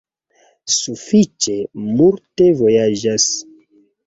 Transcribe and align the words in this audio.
Sufiĉe 0.75 1.57
multe 1.99 2.49
vojaĝas. 2.63 3.29